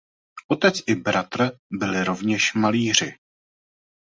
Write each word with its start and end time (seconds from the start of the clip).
Otec 0.49 0.83
i 0.87 0.95
bratr 0.95 1.59
byli 1.71 2.03
rovněž 2.03 2.53
malíři. 2.53 3.15